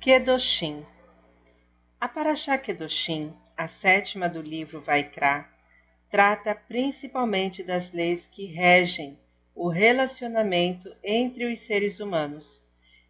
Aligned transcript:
Kedoshim 0.00 0.86
A 2.00 2.08
Parashá 2.08 2.56
Kedoshim, 2.56 3.34
a 3.54 3.68
sétima 3.68 4.30
do 4.30 4.40
livro 4.40 4.80
Vaikra, 4.80 5.46
trata 6.10 6.54
principalmente 6.54 7.62
das 7.62 7.92
leis 7.92 8.26
que 8.28 8.46
regem 8.46 9.18
o 9.54 9.68
relacionamento 9.68 10.90
entre 11.04 11.52
os 11.52 11.60
seres 11.66 12.00
humanos. 12.00 12.64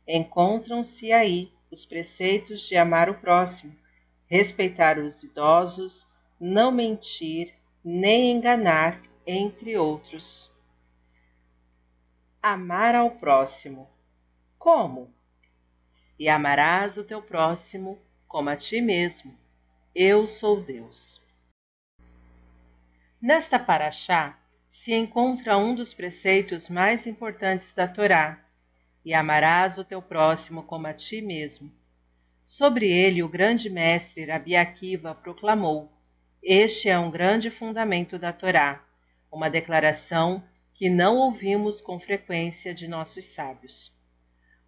Encontram-se 0.04 1.12
aí 1.12 1.52
os 1.70 1.86
preceitos 1.86 2.66
de 2.66 2.76
amar 2.76 3.08
o 3.08 3.14
próximo, 3.14 3.72
respeitar 4.26 4.98
os 4.98 5.22
idosos, 5.22 6.08
não 6.40 6.72
mentir, 6.72 7.54
nem 7.84 8.32
enganar, 8.32 9.00
entre 9.24 9.76
outros. 9.76 10.50
Amar 12.42 12.96
ao 12.96 13.12
próximo. 13.12 13.88
Como? 14.58 15.19
E 16.20 16.28
amarás 16.28 16.98
o 16.98 17.02
teu 17.02 17.22
próximo 17.22 17.98
como 18.28 18.50
a 18.50 18.54
ti 18.54 18.78
mesmo. 18.82 19.34
Eu 19.94 20.26
sou 20.26 20.62
Deus. 20.62 21.18
Nesta 23.18 23.58
paraxá 23.58 24.38
se 24.70 24.92
encontra 24.92 25.56
um 25.56 25.74
dos 25.74 25.94
preceitos 25.94 26.68
mais 26.68 27.06
importantes 27.06 27.72
da 27.72 27.88
Torá, 27.88 28.38
e 29.02 29.14
amarás 29.14 29.78
o 29.78 29.84
teu 29.84 30.02
próximo 30.02 30.62
como 30.64 30.86
a 30.86 30.92
ti 30.92 31.22
mesmo. 31.22 31.72
Sobre 32.44 32.86
ele 32.86 33.22
o 33.22 33.28
grande 33.28 33.70
mestre 33.70 34.26
Rabi 34.26 34.54
Akiva 34.54 35.14
proclamou: 35.14 35.90
Este 36.42 36.90
é 36.90 36.98
um 36.98 37.10
grande 37.10 37.50
fundamento 37.50 38.18
da 38.18 38.30
Torá, 38.30 38.84
uma 39.32 39.48
declaração 39.48 40.44
que 40.74 40.90
não 40.90 41.16
ouvimos 41.16 41.80
com 41.80 41.98
frequência 41.98 42.74
de 42.74 42.86
nossos 42.86 43.24
sábios. 43.24 43.90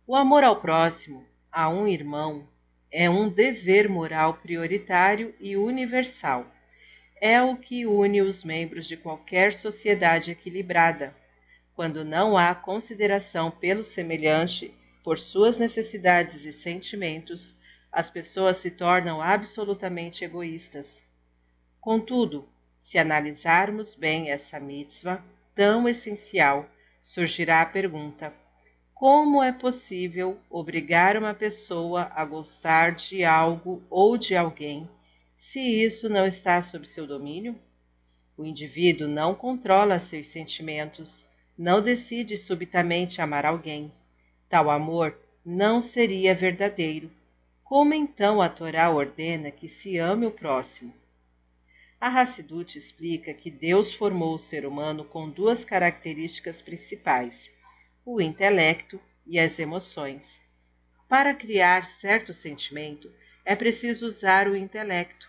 O 0.07 0.17
amor 0.17 0.45
ao 0.45 0.59
próximo, 0.59 1.31
a 1.53 1.69
um 1.69 1.87
irmão, 1.87 2.49
é 2.91 3.11
um 3.11 3.29
dever 3.29 3.87
moral 3.89 4.35
prioritário 4.35 5.35
e 5.39 5.55
universal. 5.55 6.47
É 7.21 7.43
o 7.43 7.57
que 7.57 7.85
une 7.85 8.23
os 8.23 8.43
membros 8.43 8.89
de 8.89 8.97
qualquer 8.97 9.53
sociedade 9.53 10.31
equilibrada. 10.31 11.15
Quando 11.75 12.05
não 12.05 12.39
há 12.39 12.55
consideração 12.55 13.51
pelo 13.51 13.83
semelhante, 13.83 14.71
por 15.05 15.19
suas 15.19 15.59
necessidades 15.59 16.47
e 16.47 16.53
sentimentos, 16.53 17.57
as 17.93 18.09
pessoas 18.09 18.57
se 18.57 18.71
tornam 18.71 19.21
absolutamente 19.21 20.25
egoístas. 20.25 20.87
Contudo, 21.81 22.49
se 22.83 22.99
analisarmos 22.99 23.95
bem 23.95 24.31
essa 24.31 24.59
mitzvah 24.59 25.23
tão 25.55 25.87
essencial, 25.87 26.67
surgirá 27.03 27.61
a 27.61 27.67
pergunta: 27.67 28.33
como 29.03 29.43
é 29.43 29.51
possível 29.51 30.39
obrigar 30.49 31.17
uma 31.17 31.35
pessoa 31.35 32.13
a 32.15 32.25
gostar 32.25 32.95
de 32.95 33.25
algo 33.25 33.83
ou 33.91 34.17
de 34.17 34.37
alguém 34.37 34.89
se 35.37 35.59
isso 35.59 36.09
não 36.09 36.25
está 36.25 36.63
sob 36.63 36.87
seu 36.87 37.05
domínio? 37.05 37.59
O 38.39 38.45
indivíduo 38.45 39.09
não 39.09 39.35
controla 39.35 39.99
seus 39.99 40.29
sentimentos, 40.29 41.27
não 41.59 41.83
decide 41.83 42.37
subitamente 42.37 43.21
amar 43.21 43.45
alguém. 43.45 43.91
Tal 44.49 44.71
amor 44.71 45.19
não 45.45 45.81
seria 45.81 46.33
verdadeiro. 46.33 47.11
Como 47.65 47.93
então 47.93 48.41
a 48.41 48.49
Torá 48.49 48.89
ordena 48.89 49.51
que 49.51 49.67
se 49.67 49.99
ame 49.99 50.27
o 50.27 50.31
próximo? 50.31 50.95
A 52.01 52.07
Hassidut 52.21 52.79
explica 52.79 53.35
que 53.35 53.51
Deus 53.51 53.93
formou 53.93 54.37
o 54.37 54.39
ser 54.39 54.65
humano 54.65 55.05
com 55.05 55.29
duas 55.29 55.65
características 55.65 56.63
principais 56.63 57.51
o 58.05 58.21
intelecto 58.21 59.01
e 59.25 59.39
as 59.39 59.59
emoções. 59.59 60.41
Para 61.09 61.35
criar 61.35 61.85
certo 61.85 62.35
sentimento, 62.35 63.11
é 63.45 63.55
preciso 63.55 64.07
usar 64.07 64.49
o 64.49 64.57
intelecto. 64.57 65.29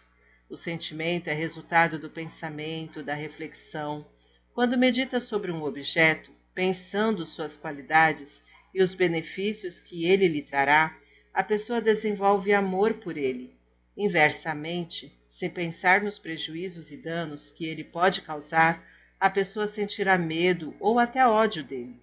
O 0.49 0.57
sentimento 0.57 1.29
é 1.29 1.33
resultado 1.33 1.99
do 1.99 2.09
pensamento, 2.09 3.03
da 3.03 3.13
reflexão. 3.13 4.05
Quando 4.53 4.77
medita 4.77 5.19
sobre 5.19 5.51
um 5.51 5.63
objeto, 5.63 6.31
pensando 6.55 7.25
suas 7.25 7.55
qualidades 7.55 8.43
e 8.73 8.81
os 8.81 8.95
benefícios 8.95 9.79
que 9.79 10.05
ele 10.05 10.27
lhe 10.27 10.41
trará, 10.41 10.97
a 11.33 11.43
pessoa 11.43 11.79
desenvolve 11.79 12.53
amor 12.53 12.95
por 12.95 13.17
ele. 13.17 13.55
Inversamente, 13.95 15.15
se 15.27 15.47
pensar 15.47 16.01
nos 16.01 16.17
prejuízos 16.17 16.91
e 16.91 16.97
danos 16.97 17.51
que 17.51 17.65
ele 17.65 17.83
pode 17.83 18.21
causar, 18.23 18.83
a 19.19 19.29
pessoa 19.29 19.67
sentirá 19.67 20.17
medo 20.17 20.75
ou 20.79 20.97
até 20.97 21.25
ódio 21.27 21.63
dele. 21.63 22.01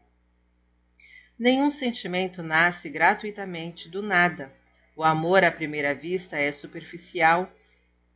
Nenhum 1.40 1.70
sentimento 1.70 2.42
nasce 2.42 2.90
gratuitamente 2.90 3.88
do 3.88 4.02
nada. 4.02 4.52
O 4.94 5.02
amor 5.02 5.42
à 5.42 5.50
primeira 5.50 5.94
vista 5.94 6.36
é 6.36 6.52
superficial 6.52 7.50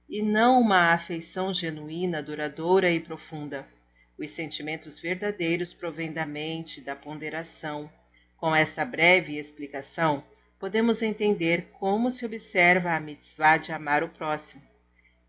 e 0.06 0.20
não 0.20 0.60
uma 0.60 0.92
afeição 0.92 1.50
genuína, 1.50 2.22
duradoura 2.22 2.90
e 2.90 3.00
profunda. 3.00 3.66
Os 4.18 4.30
sentimentos 4.32 4.98
verdadeiros 4.98 5.72
provêm 5.72 6.12
da 6.12 6.26
mente, 6.26 6.82
da 6.82 6.94
ponderação. 6.94 7.90
Com 8.36 8.54
essa 8.54 8.84
breve 8.84 9.38
explicação, 9.38 10.22
podemos 10.60 11.00
entender 11.00 11.70
como 11.80 12.10
se 12.10 12.26
observa 12.26 12.92
a 12.92 13.00
mitzvah 13.00 13.56
de 13.56 13.72
amar 13.72 14.04
o 14.04 14.10
próximo. 14.10 14.60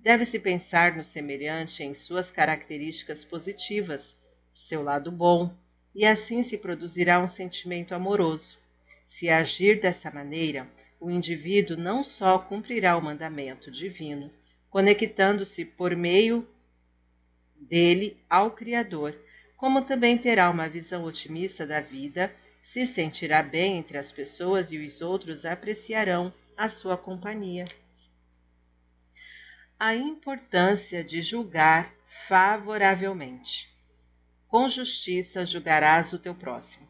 Deve-se 0.01 0.37
pensar 0.37 0.97
no 0.97 1.03
semelhante 1.05 1.81
em 1.81 1.93
suas 1.93 2.29
características 2.29 3.23
positivas, 3.23 4.17
seu 4.53 4.83
lado 4.83 5.09
bom, 5.13 5.55
e 5.95 6.05
assim 6.05 6.43
se 6.43 6.57
produzirá 6.57 7.21
um 7.21 7.27
sentimento 7.27 7.95
amoroso. 7.95 8.57
Se 9.07 9.29
agir 9.29 9.79
dessa 9.79 10.11
maneira, 10.11 10.67
o 10.99 11.09
indivíduo 11.09 11.77
não 11.77 12.03
só 12.03 12.37
cumprirá 12.37 12.97
o 12.97 13.01
mandamento 13.01 13.71
divino, 13.71 14.29
conectando-se 14.69 15.63
por 15.63 15.95
meio 15.95 16.45
dele 17.55 18.17
ao 18.29 18.51
Criador, 18.51 19.15
como 19.55 19.83
também 19.83 20.17
terá 20.17 20.49
uma 20.49 20.67
visão 20.67 21.05
otimista 21.05 21.65
da 21.65 21.79
vida, 21.79 22.29
se 22.61 22.85
sentirá 22.85 23.41
bem 23.41 23.77
entre 23.77 23.97
as 23.97 24.11
pessoas 24.11 24.73
e 24.73 24.77
os 24.77 24.99
outros 24.99 25.45
apreciarão 25.45 26.33
a 26.57 26.67
sua 26.67 26.97
companhia. 26.97 27.65
A 29.79 29.95
importância 29.95 31.03
de 31.03 31.21
julgar 31.21 31.93
favoravelmente 32.27 33.74
com 34.55 34.69
justiça 34.69 35.45
julgarás 35.45 36.13
o 36.13 36.17
teu 36.17 36.33
próximo. 36.33 36.87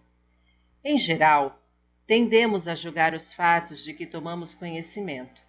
Em 0.84 1.00
geral, 1.00 1.60
tendemos 2.06 2.68
a 2.68 2.76
julgar 2.76 3.16
os 3.16 3.34
fatos 3.34 3.84
de 3.84 3.92
que 3.92 4.06
tomamos 4.06 4.54
conhecimento. 4.54 5.42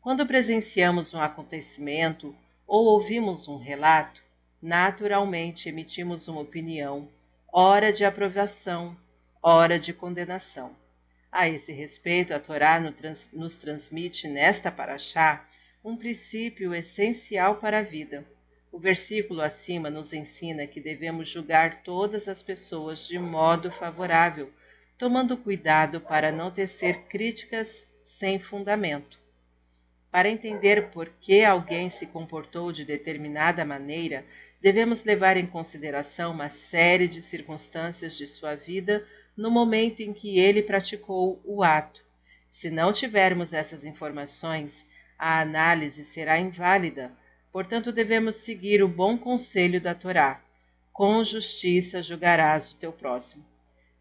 Quando 0.00 0.24
presenciamos 0.24 1.12
um 1.12 1.20
acontecimento 1.20 2.32
ou 2.64 2.84
ouvimos 2.84 3.48
um 3.48 3.56
relato, 3.56 4.22
naturalmente 4.62 5.68
emitimos 5.68 6.28
uma 6.28 6.42
opinião, 6.42 7.08
ora 7.52 7.92
de 7.92 8.04
aprovação, 8.04 8.96
ora 9.42 9.80
de 9.80 9.92
condenação. 9.92 10.70
A 11.32 11.48
esse 11.48 11.72
respeito, 11.72 12.32
a 12.32 12.38
Torá 12.38 12.78
nos 13.32 13.56
transmite 13.56 14.28
nesta 14.28 14.70
paraxá 14.70 15.44
um 15.82 15.96
princípio 15.96 16.72
essencial 16.72 17.56
para 17.56 17.80
a 17.80 17.82
vida 17.82 18.24
o 18.70 18.78
versículo 18.78 19.40
acima 19.40 19.90
nos 19.90 20.12
ensina 20.12 20.66
que 20.66 20.80
devemos 20.80 21.28
julgar 21.28 21.82
todas 21.82 22.28
as 22.28 22.42
pessoas 22.42 23.06
de 23.06 23.18
modo 23.18 23.70
favorável, 23.72 24.50
tomando 24.98 25.36
cuidado 25.36 26.00
para 26.00 26.30
não 26.30 26.50
tecer 26.50 27.04
críticas 27.04 27.68
sem 28.18 28.38
fundamento. 28.38 29.18
Para 30.10 30.28
entender 30.28 30.90
por 30.90 31.08
que 31.20 31.44
alguém 31.44 31.88
se 31.88 32.06
comportou 32.06 32.72
de 32.72 32.84
determinada 32.84 33.64
maneira, 33.64 34.24
devemos 34.60 35.04
levar 35.04 35.36
em 35.36 35.46
consideração 35.46 36.32
uma 36.32 36.48
série 36.48 37.06
de 37.06 37.22
circunstâncias 37.22 38.16
de 38.16 38.26
sua 38.26 38.54
vida 38.54 39.06
no 39.36 39.50
momento 39.50 40.00
em 40.00 40.12
que 40.12 40.38
ele 40.38 40.62
praticou 40.62 41.40
o 41.44 41.62
ato. 41.62 42.02
Se 42.50 42.70
não 42.70 42.92
tivermos 42.92 43.52
essas 43.52 43.84
informações, 43.84 44.84
a 45.18 45.40
análise 45.40 46.04
será 46.04 46.40
inválida 46.40 47.12
Portanto, 47.58 47.90
devemos 47.90 48.36
seguir 48.36 48.84
o 48.84 48.88
bom 48.88 49.18
conselho 49.18 49.80
da 49.80 49.92
Torá. 49.92 50.40
Com 50.92 51.24
justiça 51.24 52.00
julgarás 52.00 52.70
o 52.70 52.76
teu 52.76 52.92
próximo, 52.92 53.44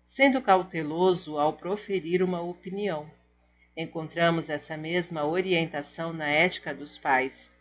sendo 0.06 0.40
cauteloso 0.44 1.40
ao 1.40 1.54
proferir 1.54 2.22
uma 2.22 2.40
opinião. 2.40 3.10
Encontramos 3.76 4.48
essa 4.48 4.78
mesma 4.78 5.26
orientação 5.26 6.14
na 6.14 6.28
ética 6.28 6.72
dos 6.72 7.00
pais. 7.00 7.52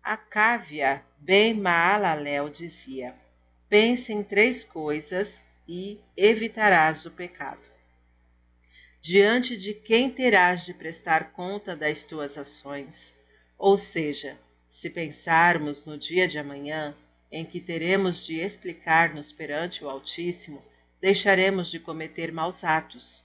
A 0.00 0.16
Cávia 0.16 1.02
Ben 1.18 1.52
Maalalel 1.52 2.50
dizia: 2.50 3.16
Pense 3.68 4.12
em 4.12 4.22
três 4.22 4.62
coisas 4.62 5.28
e 5.66 5.98
evitarás 6.16 7.04
o 7.04 7.10
pecado. 7.10 7.68
Diante 9.00 9.56
de 9.56 9.74
quem 9.74 10.08
terás 10.08 10.64
de 10.64 10.72
prestar 10.72 11.32
conta 11.32 11.74
das 11.74 12.04
tuas 12.04 12.38
ações? 12.38 13.20
Ou 13.62 13.78
seja, 13.78 14.36
se 14.72 14.90
pensarmos 14.90 15.84
no 15.84 15.96
dia 15.96 16.26
de 16.26 16.36
amanhã, 16.36 16.96
em 17.30 17.44
que 17.44 17.60
teremos 17.60 18.26
de 18.26 18.40
explicar-nos 18.40 19.30
perante 19.30 19.84
o 19.84 19.88
Altíssimo, 19.88 20.60
deixaremos 21.00 21.70
de 21.70 21.78
cometer 21.78 22.32
maus 22.32 22.64
atos. 22.64 23.24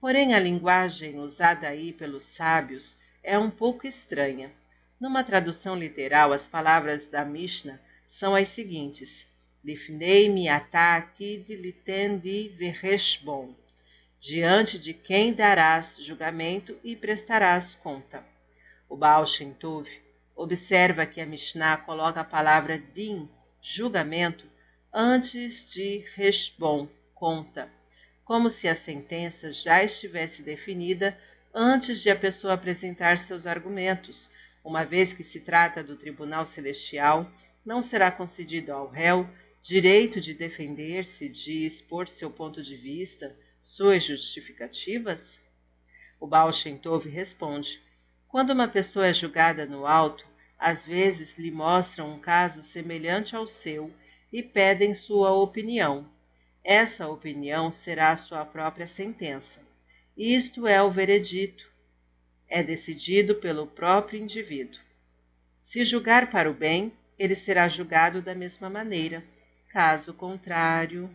Porém, 0.00 0.34
a 0.34 0.38
linguagem 0.38 1.18
usada 1.18 1.66
aí 1.66 1.92
pelos 1.92 2.22
sábios 2.22 2.96
é 3.24 3.36
um 3.36 3.50
pouco 3.50 3.84
estranha. 3.84 4.52
Numa 5.00 5.24
tradução 5.24 5.74
literal, 5.74 6.32
as 6.32 6.46
palavras 6.46 7.08
da 7.08 7.24
Mishnah 7.24 7.80
são 8.08 8.36
as 8.36 8.50
seguintes: 8.50 9.26
Lifnei 9.64 10.28
miatá 10.28 10.94
atid 10.94 11.56
litendi 11.56 12.50
vereshbon. 12.50 13.52
Diante 14.20 14.78
de 14.78 14.94
quem 14.94 15.32
darás 15.32 15.96
julgamento 15.98 16.78
e 16.84 16.94
prestarás 16.94 17.74
conta. 17.74 18.30
O 18.92 18.96
Baal 18.96 19.26
Shem 19.26 19.54
Tov 19.54 19.88
observa 20.36 21.06
que 21.06 21.18
a 21.18 21.24
Mishnah 21.24 21.78
coloca 21.78 22.20
a 22.20 22.24
palavra 22.24 22.78
din, 22.78 23.26
julgamento, 23.62 24.44
antes 24.92 25.66
de 25.70 26.04
reshbon, 26.14 26.86
conta, 27.14 27.70
como 28.22 28.50
se 28.50 28.68
a 28.68 28.74
sentença 28.74 29.50
já 29.50 29.82
estivesse 29.82 30.42
definida 30.42 31.18
antes 31.54 32.02
de 32.02 32.10
a 32.10 32.16
pessoa 32.16 32.52
apresentar 32.52 33.16
seus 33.16 33.46
argumentos, 33.46 34.28
uma 34.62 34.84
vez 34.84 35.14
que 35.14 35.24
se 35.24 35.40
trata 35.40 35.82
do 35.82 35.96
tribunal 35.96 36.44
celestial, 36.44 37.32
não 37.64 37.80
será 37.80 38.12
concedido 38.12 38.72
ao 38.72 38.90
réu 38.90 39.26
direito 39.62 40.20
de 40.20 40.34
defender-se, 40.34 41.30
de 41.30 41.64
expor 41.64 42.08
seu 42.08 42.30
ponto 42.30 42.62
de 42.62 42.76
vista, 42.76 43.34
suas 43.62 44.04
justificativas? 44.04 45.18
O 46.20 46.26
Baal 46.26 46.52
Shem 46.52 46.76
Tov 46.76 47.08
responde: 47.08 47.80
quando 48.32 48.48
uma 48.48 48.66
pessoa 48.66 49.08
é 49.08 49.12
julgada 49.12 49.66
no 49.66 49.86
alto, 49.86 50.26
às 50.58 50.86
vezes 50.86 51.36
lhe 51.36 51.50
mostram 51.50 52.14
um 52.14 52.18
caso 52.18 52.62
semelhante 52.62 53.36
ao 53.36 53.46
seu 53.46 53.92
e 54.32 54.42
pedem 54.42 54.94
sua 54.94 55.32
opinião. 55.32 56.08
Essa 56.64 57.06
opinião 57.06 57.70
será 57.70 58.16
sua 58.16 58.42
própria 58.42 58.86
sentença. 58.86 59.60
Isto 60.16 60.66
é 60.66 60.82
o 60.82 60.90
veredito. 60.90 61.70
É 62.48 62.62
decidido 62.62 63.34
pelo 63.34 63.66
próprio 63.66 64.18
indivíduo. 64.18 64.80
Se 65.66 65.84
julgar 65.84 66.30
para 66.30 66.50
o 66.50 66.54
bem, 66.54 66.90
ele 67.18 67.34
será 67.36 67.68
julgado 67.68 68.22
da 68.22 68.34
mesma 68.34 68.70
maneira. 68.70 69.22
Caso 69.68 70.14
contrário. 70.14 71.10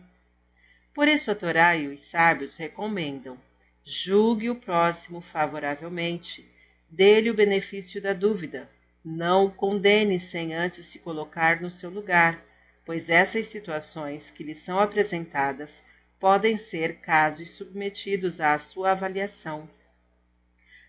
Por 0.94 1.08
isso 1.08 1.32
a 1.32 1.34
Torá 1.34 1.76
e 1.76 1.88
os 1.88 2.00
sábios 2.10 2.56
recomendam: 2.56 3.36
julgue 3.84 4.48
o 4.50 4.54
próximo 4.54 5.20
favoravelmente, 5.20 6.46
dê-lhe 6.88 7.30
o 7.30 7.34
benefício 7.34 8.00
da 8.00 8.12
dúvida, 8.12 8.68
não 9.04 9.46
o 9.46 9.50
condene 9.50 10.18
sem 10.18 10.54
antes 10.54 10.86
se 10.86 10.98
colocar 10.98 11.60
no 11.60 11.70
seu 11.70 11.90
lugar, 11.90 12.44
pois 12.84 13.08
essas 13.10 13.46
situações 13.48 14.30
que 14.30 14.42
lhe 14.42 14.54
são 14.54 14.78
apresentadas 14.78 15.70
podem 16.18 16.56
ser 16.56 17.00
casos 17.00 17.50
submetidos 17.50 18.40
à 18.40 18.58
sua 18.58 18.92
avaliação, 18.92 19.68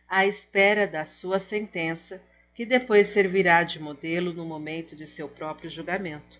à 0.07 0.25
espera 0.25 0.87
da 0.87 1.05
sua 1.05 1.39
sentença, 1.39 2.21
que 2.55 2.65
depois 2.65 3.09
servirá 3.09 3.63
de 3.63 3.79
modelo 3.79 4.33
no 4.33 4.45
momento 4.45 4.95
de 4.95 5.07
seu 5.07 5.29
próprio 5.29 5.69
julgamento. 5.69 6.39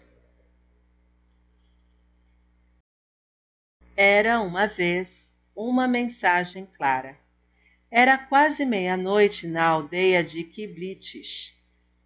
Era 3.95 4.41
uma 4.41 4.65
vez 4.65 5.33
uma 5.55 5.87
mensagem 5.87 6.65
clara. 6.65 7.17
Era 7.91 8.17
quase 8.17 8.65
meia-noite 8.65 9.47
na 9.47 9.65
aldeia 9.65 10.23
de 10.23 10.43
Kiblitch. 10.43 11.53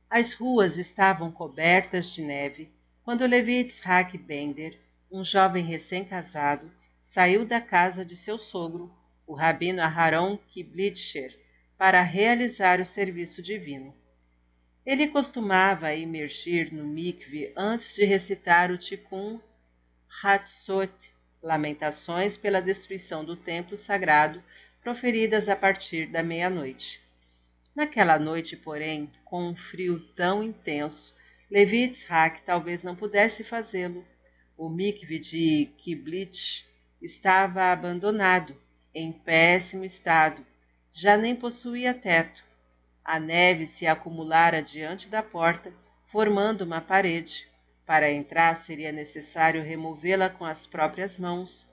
As 0.10 0.34
ruas 0.34 0.78
estavam 0.78 1.30
cobertas 1.30 2.14
de 2.14 2.22
neve 2.22 2.72
quando 3.04 3.26
Levi 3.26 3.56
Yitzhak 3.58 4.18
Bender 4.18 4.80
um 5.14 5.24
jovem 5.24 5.64
recém-casado, 5.64 6.72
saiu 7.04 7.46
da 7.46 7.62
casa 7.62 8.04
de 8.04 8.16
seu 8.16 8.40
sogro, 8.40 8.92
o 9.28 9.36
rabino 9.36 9.82
Aharon 9.82 10.38
Kiblitcher, 10.38 11.38
para 11.78 12.02
realizar 12.02 12.80
o 12.80 12.86
serviço 12.86 13.42
divino. 13.42 13.94
Ele 14.84 15.08
costumava 15.10 15.94
emergir 15.94 16.74
no 16.74 16.84
mikve 16.84 17.54
antes 17.56 17.94
de 17.94 18.06
recitar 18.06 18.72
o 18.72 18.78
Tikkun 18.78 19.40
Hatzot, 20.24 20.94
lamentações 21.44 22.38
pela 22.38 22.62
destruição 22.62 23.24
do 23.24 23.36
templo 23.36 23.78
sagrado, 23.78 24.42
proferidas 24.84 25.48
a 25.48 25.56
partir 25.56 26.08
da 26.08 26.22
meia-noite. 26.22 27.02
Naquela 27.74 28.20
noite, 28.20 28.58
porém, 28.58 29.10
com 29.24 29.50
um 29.50 29.56
frio 29.56 30.00
tão 30.14 30.44
intenso, 30.44 31.16
Levi 31.50 31.84
Yitzhak 31.84 32.42
talvez 32.46 32.84
não 32.84 32.96
pudesse 32.96 33.44
fazê-lo, 33.46 34.06
o 34.58 34.70
mikve 34.70 35.18
de 35.20 35.72
Kiblitch 35.78 36.64
estava 37.02 37.72
abandonado, 37.72 38.56
em 38.94 39.12
péssimo 39.12 39.86
estado, 39.86 40.46
já 40.92 41.18
nem 41.18 41.36
possuía 41.36 41.94
teto. 41.94 42.44
A 43.04 43.20
neve 43.20 43.66
se 43.66 43.88
acumulara 43.88 44.62
diante 44.62 45.08
da 45.10 45.24
porta, 45.24 45.74
formando 46.12 46.62
uma 46.62 46.82
parede. 46.82 47.48
Para 47.86 48.12
entrar 48.12 48.58
seria 48.58 48.92
necessário 48.92 49.64
removê-la 49.64 50.30
com 50.30 50.46
as 50.46 50.68
próprias 50.68 51.18
mãos, 51.18 51.68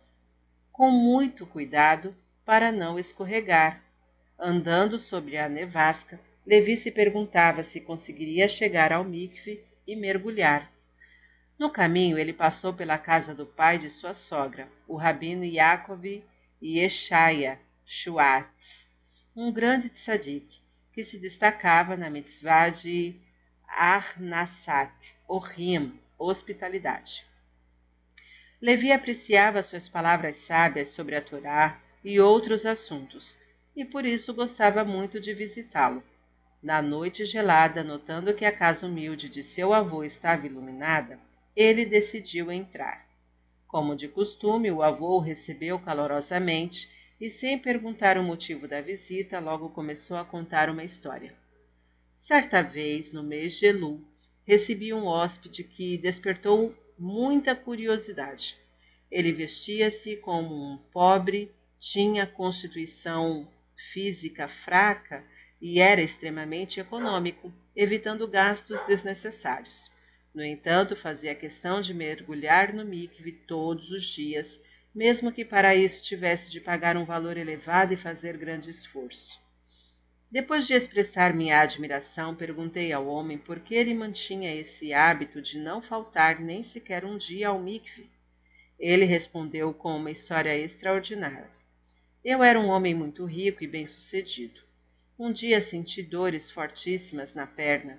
com 0.72 0.90
muito 0.90 1.46
cuidado 1.46 2.14
para 2.50 2.72
não 2.72 2.98
escorregar. 2.98 3.80
Andando 4.36 4.98
sobre 4.98 5.38
a 5.38 5.48
nevasca, 5.48 6.18
Levi 6.44 6.76
se 6.76 6.90
perguntava 6.90 7.62
se 7.62 7.80
conseguiria 7.80 8.48
chegar 8.48 8.92
ao 8.92 9.04
mikve 9.04 9.64
e 9.86 9.94
mergulhar. 9.94 10.68
No 11.56 11.70
caminho, 11.70 12.18
ele 12.18 12.32
passou 12.32 12.74
pela 12.74 12.98
casa 12.98 13.32
do 13.32 13.46
pai 13.46 13.78
de 13.78 13.88
sua 13.88 14.14
sogra, 14.14 14.66
o 14.88 14.96
rabino 14.96 15.44
Yaakov 15.44 16.24
Yeshaya 16.60 17.56
Schwartz, 17.86 18.88
um 19.36 19.52
grande 19.52 19.88
tzadik, 19.88 20.60
que 20.92 21.04
se 21.04 21.18
destacava 21.18 21.96
na 21.96 22.10
mitzvah 22.10 22.70
de 22.70 23.14
Arnasat, 23.68 24.90
Ohim, 25.28 26.00
hospitalidade. 26.18 27.24
Levi 28.60 28.90
apreciava 28.90 29.62
suas 29.62 29.88
palavras 29.88 30.34
sábias 30.46 30.88
sobre 30.88 31.14
a 31.14 31.22
Torá 31.22 31.80
e 32.04 32.20
outros 32.20 32.64
assuntos, 32.64 33.36
e 33.76 33.84
por 33.84 34.04
isso 34.04 34.34
gostava 34.34 34.84
muito 34.84 35.20
de 35.20 35.32
visitá-lo. 35.34 36.02
Na 36.62 36.82
noite 36.82 37.24
gelada, 37.24 37.82
notando 37.82 38.34
que 38.34 38.44
a 38.44 38.52
casa 38.52 38.86
humilde 38.86 39.28
de 39.28 39.42
seu 39.42 39.72
avô 39.72 40.04
estava 40.04 40.46
iluminada, 40.46 41.18
ele 41.56 41.86
decidiu 41.86 42.52
entrar. 42.52 43.06
Como 43.66 43.96
de 43.96 44.08
costume, 44.08 44.70
o 44.70 44.82
avô 44.82 45.16
o 45.16 45.20
recebeu 45.20 45.78
calorosamente 45.78 46.90
e, 47.20 47.30
sem 47.30 47.58
perguntar 47.58 48.18
o 48.18 48.22
motivo 48.22 48.66
da 48.66 48.80
visita, 48.80 49.38
logo 49.38 49.70
começou 49.70 50.16
a 50.16 50.24
contar 50.24 50.68
uma 50.68 50.84
história. 50.84 51.34
Certa 52.18 52.62
vez, 52.62 53.12
no 53.12 53.22
mês 53.22 53.54
de 53.54 53.66
Elu, 53.66 54.04
recebi 54.44 54.92
um 54.92 55.06
hóspede 55.06 55.64
que 55.64 55.96
despertou 55.96 56.74
muita 56.98 57.54
curiosidade. 57.54 58.56
Ele 59.10 59.32
vestia-se 59.32 60.16
como 60.16 60.54
um 60.54 60.76
pobre, 60.92 61.50
tinha 61.80 62.26
constituição 62.26 63.48
física 63.90 64.46
fraca 64.46 65.24
e 65.60 65.80
era 65.80 66.02
extremamente 66.02 66.78
econômico, 66.78 67.50
evitando 67.74 68.28
gastos 68.28 68.78
desnecessários. 68.82 69.90
No 70.34 70.44
entanto, 70.44 70.94
fazia 70.94 71.34
questão 71.34 71.80
de 71.80 71.94
mergulhar 71.94 72.74
no 72.74 72.84
mikve 72.84 73.32
todos 73.32 73.90
os 73.90 74.04
dias, 74.04 74.60
mesmo 74.94 75.32
que 75.32 75.42
para 75.42 75.74
isso 75.74 76.02
tivesse 76.02 76.50
de 76.50 76.60
pagar 76.60 76.98
um 76.98 77.04
valor 77.06 77.38
elevado 77.38 77.94
e 77.94 77.96
fazer 77.96 78.36
grande 78.36 78.68
esforço. 78.68 79.40
Depois 80.30 80.66
de 80.66 80.74
expressar 80.74 81.34
minha 81.34 81.60
admiração, 81.60 82.36
perguntei 82.36 82.92
ao 82.92 83.06
homem 83.06 83.38
por 83.38 83.58
que 83.58 83.74
ele 83.74 83.94
mantinha 83.94 84.54
esse 84.54 84.92
hábito 84.92 85.40
de 85.40 85.58
não 85.58 85.80
faltar 85.80 86.40
nem 86.40 86.62
sequer 86.62 87.06
um 87.06 87.16
dia 87.16 87.48
ao 87.48 87.58
mikve. 87.58 88.08
Ele 88.78 89.06
respondeu 89.06 89.72
com 89.72 89.96
uma 89.96 90.10
história 90.10 90.56
extraordinária. 90.56 91.59
Eu 92.24 92.42
era 92.42 92.60
um 92.60 92.68
homem 92.68 92.94
muito 92.94 93.24
rico 93.24 93.64
e 93.64 93.66
bem-sucedido. 93.66 94.60
Um 95.18 95.32
dia 95.32 95.60
senti 95.60 96.02
dores 96.02 96.50
fortíssimas 96.50 97.34
na 97.34 97.46
perna 97.46 97.98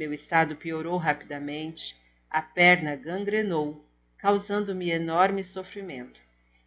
meu 0.00 0.14
estado 0.14 0.56
piorou 0.56 0.96
rapidamente, 0.96 1.94
a 2.30 2.40
perna 2.40 2.96
gangrenou, 2.96 3.84
causando-me 4.16 4.88
enorme 4.88 5.44
sofrimento. 5.44 6.18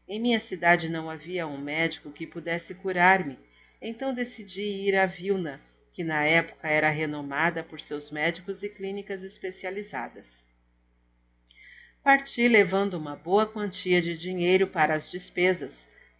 Em 0.07 0.19
minha 0.19 0.39
cidade 0.39 0.87
não 0.87 1.09
havia 1.09 1.47
um 1.47 1.57
médico 1.57 2.11
que 2.11 2.27
pudesse 2.27 2.75
curar-me, 2.75 3.39
então 3.81 4.13
decidi 4.13 4.61
ir 4.61 4.95
a 4.95 5.07
Vilna, 5.07 5.59
que 5.93 6.03
na 6.03 6.23
época 6.23 6.67
era 6.67 6.91
renomada 6.91 7.63
por 7.63 7.81
seus 7.81 8.11
médicos 8.11 8.61
e 8.61 8.69
clínicas 8.69 9.23
especializadas. 9.23 10.45
Parti 12.03 12.47
levando 12.47 12.93
uma 12.93 13.15
boa 13.15 13.47
quantia 13.47 13.99
de 13.99 14.15
dinheiro 14.15 14.67
para 14.67 14.93
as 14.93 15.09
despesas, 15.09 15.73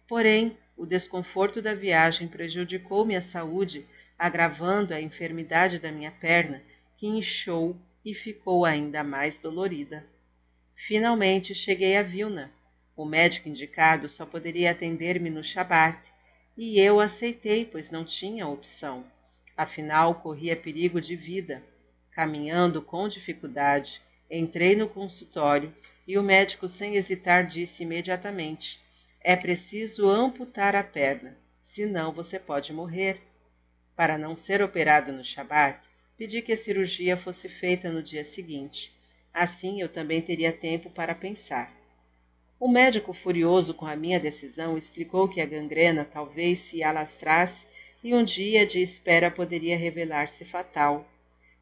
porém 0.08 0.58
o 0.76 0.86
desconforto 0.86 1.62
da 1.62 1.74
viagem 1.74 2.26
prejudicou 2.28 3.04
minha 3.04 3.22
saúde, 3.22 3.86
agravando 4.18 4.92
a 4.92 5.00
enfermidade 5.00 5.78
da 5.78 5.92
minha 5.92 6.10
perna 6.10 6.62
que 6.96 7.06
inchou 7.06 7.76
e 8.04 8.14
ficou 8.14 8.64
ainda 8.64 9.02
mais 9.02 9.38
dolorida. 9.38 10.04
Finalmente 10.74 11.54
cheguei 11.54 11.96
a 11.96 12.02
Vilna. 12.02 12.50
O 12.96 13.04
médico 13.04 13.48
indicado 13.48 14.08
só 14.08 14.24
poderia 14.24 14.70
atender-me 14.70 15.30
no 15.30 15.42
Shabat, 15.42 15.98
E 16.56 16.78
eu 16.78 17.00
aceitei, 17.00 17.64
pois 17.64 17.90
não 17.90 18.04
tinha 18.04 18.46
opção. 18.46 19.04
Afinal, 19.56 20.16
corria 20.16 20.54
perigo 20.56 21.00
de 21.00 21.16
vida. 21.16 21.62
Caminhando 22.12 22.80
com 22.80 23.08
dificuldade, 23.08 24.00
entrei 24.30 24.76
no 24.76 24.88
consultório 24.88 25.74
e 26.06 26.16
o 26.16 26.22
médico, 26.22 26.68
sem 26.68 26.94
hesitar, 26.94 27.46
disse 27.46 27.82
imediatamente: 27.82 28.80
É 29.26 29.34
preciso 29.34 30.06
amputar 30.06 30.76
a 30.76 30.84
perna, 30.84 31.34
senão 31.64 32.12
você 32.12 32.38
pode 32.38 32.74
morrer. 32.74 33.22
Para 33.96 34.18
não 34.18 34.36
ser 34.36 34.60
operado 34.60 35.10
no 35.12 35.24
Shabat, 35.24 35.80
pedi 36.14 36.42
que 36.42 36.52
a 36.52 36.56
cirurgia 36.58 37.16
fosse 37.16 37.48
feita 37.48 37.90
no 37.90 38.02
dia 38.02 38.22
seguinte. 38.22 38.92
Assim 39.32 39.80
eu 39.80 39.88
também 39.88 40.20
teria 40.20 40.52
tempo 40.52 40.90
para 40.90 41.14
pensar. 41.14 41.72
O 42.60 42.68
médico, 42.68 43.14
furioso 43.14 43.72
com 43.72 43.86
a 43.86 43.96
minha 43.96 44.20
decisão, 44.20 44.76
explicou 44.76 45.26
que 45.26 45.40
a 45.40 45.46
gangrena 45.46 46.04
talvez 46.04 46.60
se 46.60 46.82
alastrasse 46.82 47.66
e 48.02 48.14
um 48.14 48.22
dia 48.22 48.66
de 48.66 48.82
espera 48.82 49.30
poderia 49.30 49.78
revelar-se 49.78 50.44
fatal. 50.44 51.08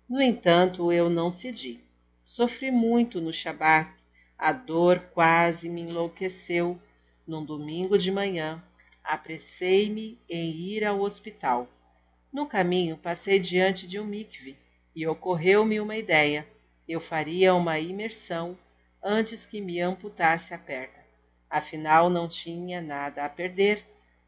No 0.09 0.21
entanto, 0.21 0.91
eu 0.91 1.09
não 1.09 1.31
cedi. 1.31 1.79
Sofri 2.25 2.73
muito 2.73 3.21
no 3.21 3.33
Shabat. 3.33 3.89
A 4.37 4.51
dor 4.51 4.99
quase 5.15 5.69
me 5.69 5.83
enlouqueceu. 5.83 6.77
Num 7.25 7.45
domingo 7.45 7.97
de 7.97 8.11
manhã, 8.11 8.61
apressei-me 9.05 10.19
em 10.29 10.51
ir 10.51 10.85
ao 10.85 11.01
hospital. 11.01 11.69
No 12.33 12.47
caminho, 12.47 12.97
passei 12.97 13.39
diante 13.39 13.87
de 13.87 14.01
um 14.01 14.05
mikve 14.05 14.57
e 14.95 15.07
ocorreu-me 15.07 15.79
uma 15.79 15.97
ideia. 15.97 16.45
Eu 16.89 17.01
faria 17.01 17.55
uma 17.55 17.79
imersão 17.79 18.59
antes 19.01 19.47
que 19.47 19.61
me 19.61 19.81
amputasse 19.81 20.53
a 20.53 20.59
perna. 20.59 20.99
Afinal, 21.49 22.11
não 22.11 22.27
tinha 22.27 22.81
nada 22.81 23.25
a 23.25 23.29
perder. 23.29 23.85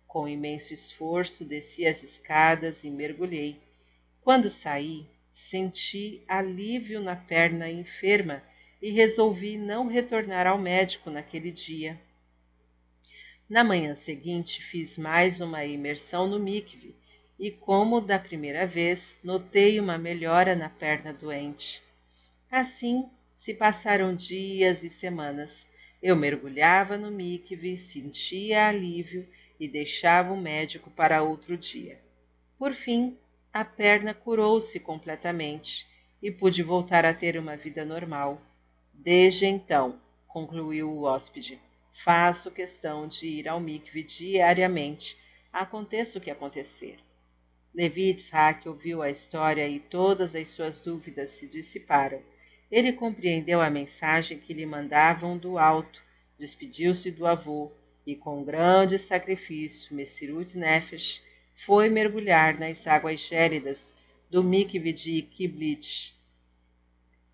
Com 0.07 0.29
imenso 0.29 0.73
esforço, 0.73 1.45
desci 1.45 1.85
as 1.85 2.01
escadas 2.01 2.85
e 2.85 2.91
mergulhei. 2.91 3.61
Quando 4.23 4.49
saí, 4.49 5.05
senti 5.35 6.23
alívio 6.29 7.01
na 7.01 7.17
perna 7.17 7.69
enferma 7.69 8.41
e 8.81 8.93
resolvi 8.93 9.59
não 9.59 9.89
retornar 9.89 10.47
ao 10.47 10.59
médico 10.59 11.11
naquele 11.11 11.51
dia. 11.51 11.99
Na 13.49 13.63
manhã 13.63 13.95
seguinte, 13.95 14.63
fiz 14.63 14.97
mais 14.97 15.39
uma 15.39 15.67
imersão 15.67 16.27
no 16.27 16.39
mikve 16.39 16.95
e, 17.39 17.51
como 17.51 18.01
da 18.01 18.19
primeira 18.19 18.67
vez, 18.67 19.19
notei 19.23 19.79
uma 19.79 19.99
melhora 19.99 20.57
na 20.57 20.71
perna 20.71 21.13
doente. 21.13 21.83
Assim, 22.51 23.07
se 23.37 23.53
passaram 23.53 24.17
dias 24.17 24.83
e 24.83 24.89
semanas. 24.89 25.67
Eu 26.03 26.17
mergulhava 26.17 26.97
no 26.97 27.11
mikve, 27.11 27.77
sentia 27.77 28.69
alívio 28.69 29.29
e 29.61 29.69
deixava 29.69 30.33
o 30.33 30.41
médico 30.41 30.91
para 30.91 31.23
outro 31.23 31.55
dia. 31.57 32.01
Por 32.59 32.73
fim, 32.73 33.15
a 33.53 33.63
perna 33.63 34.15
curou-se 34.15 34.81
completamente 34.81 35.87
e 36.23 36.31
pude 36.31 36.63
voltar 36.63 37.05
a 37.05 37.13
ter 37.13 37.37
uma 37.39 37.57
vida 37.59 37.85
normal. 37.85 38.41
Desde 38.95 39.45
então, 39.45 40.01
concluiu 40.27 40.91
o 40.91 41.03
hóspede, 41.03 41.61
faço 42.03 42.51
questão 42.51 43.07
de 43.07 43.27
ir 43.27 43.49
ao 43.49 43.61
mikve 43.61 44.03
diariamente, 44.03 45.17
aconteça 45.53 46.19
o 46.19 46.21
que 46.21 46.31
acontecer. 46.31 46.99
Levi 47.75 48.11
Itzhak 48.11 48.69
ouviu 48.69 49.03
a 49.03 49.11
história 49.11 49.69
e 49.69 49.81
todas 49.81 50.35
as 50.35 50.49
suas 50.49 50.81
dúvidas 50.81 51.31
se 51.31 51.47
dissiparam 51.47 52.21
ele 52.75 52.93
compreendeu 52.93 53.61
a 53.61 53.71
mensagem 53.71 54.37
que 54.37 54.53
lhe 54.53 54.67
mandavam 54.67 55.39
do 55.39 55.59
alto, 55.59 56.03
despediu-se 56.37 57.09
do 57.11 57.25
avô 57.25 57.71
e, 58.05 58.17
com 58.17 58.43
grande 58.43 58.99
sacrifício, 58.99 59.95
Messirut 59.95 60.59
Nefesh 60.59 61.23
foi 61.65 61.89
mergulhar 61.89 62.59
nas 62.59 62.85
águas 62.85 63.21
gélidas 63.21 63.95
do 64.29 64.43
mikve 64.43 64.93
de 64.93 65.23
Kiblitz. 65.23 66.13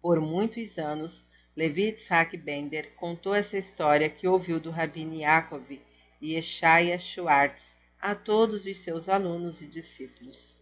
Por 0.03 0.21
muitos 0.21 0.79
anos, 0.79 1.25
Levi 1.57 1.89
Itzhak 1.89 2.37
Bender 2.37 2.93
contou 2.95 3.35
essa 3.35 3.59
história 3.59 4.09
que 4.09 4.29
ouviu 4.29 4.61
do 4.61 4.71
Rabino 4.71 5.15
Yaakov 5.15 5.81
e 6.21 6.35
Eshaya 6.35 6.99
Schwartz 6.99 7.77
a 8.01 8.15
todos 8.15 8.67
os 8.67 8.79
seus 8.79 9.09
alunos 9.09 9.61
e 9.61 9.67
discípulos. 9.67 10.60